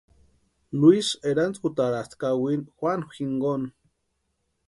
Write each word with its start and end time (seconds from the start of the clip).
Luisï 0.79 1.13
erantskutarasti 1.31 2.15
kawini 2.23 2.65
Juanu 2.77 3.05
jinkoni. 3.17 3.69